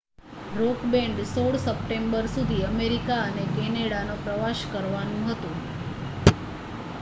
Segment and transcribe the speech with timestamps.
[0.51, 5.55] rock band 16 September સુધી America અને કેનેડાનો પ્રવાસ કરવાનું હતું